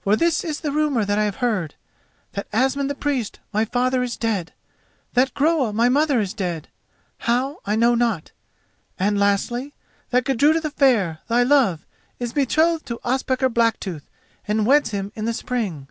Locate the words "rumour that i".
0.72-1.24